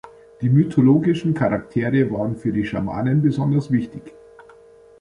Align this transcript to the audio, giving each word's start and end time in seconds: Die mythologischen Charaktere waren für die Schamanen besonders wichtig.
Die 0.41 0.49
mythologischen 0.49 1.35
Charaktere 1.35 2.09
waren 2.09 2.35
für 2.35 2.51
die 2.51 2.65
Schamanen 2.65 3.21
besonders 3.21 3.69
wichtig. 3.69 4.01